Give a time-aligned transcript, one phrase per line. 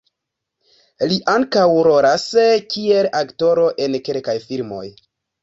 [1.11, 2.25] Li ankaŭ rolas
[2.73, 4.83] kiel aktoro en kelkaj filmoj.